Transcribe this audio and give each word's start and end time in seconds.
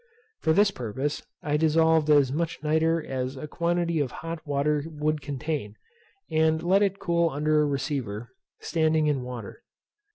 For 0.39 0.51
this 0.51 0.71
purpose 0.71 1.21
I 1.43 1.57
dissolved 1.57 2.09
as 2.09 2.31
much 2.33 2.63
nitre 2.63 3.05
as 3.05 3.37
a 3.37 3.47
quantity 3.47 3.99
of 3.99 4.09
hot 4.25 4.41
water 4.47 4.83
would 4.87 5.21
contain, 5.21 5.75
and 6.31 6.63
let 6.63 6.81
it 6.81 6.97
cool 6.97 7.29
under 7.29 7.61
a 7.61 7.65
receiver, 7.67 8.29
standing 8.59 9.05
in 9.05 9.21
water. 9.21 9.61